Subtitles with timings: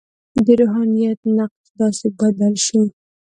[0.45, 2.81] د روحانیت نقش داسې بدل شو.